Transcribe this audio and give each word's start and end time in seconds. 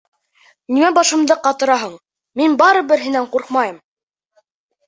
-Нимә 0.69 0.89
башымды 0.97 1.37
ҡатыраһың, 1.47 1.93
мин 2.41 2.57
барыбер 2.63 3.05
һинән 3.07 3.29
ҡурҡмайым. 3.37 3.77